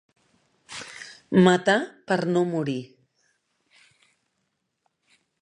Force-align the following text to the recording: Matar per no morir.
Matar 1.47 1.75
per 2.13 2.17
no 2.31 2.43
morir. 2.55 2.79